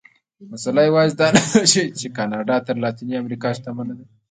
[0.51, 1.61] مسئله یوازې دا نه ده
[1.99, 4.05] چې کاناډا تر لاتینې امریکا شتمن دي.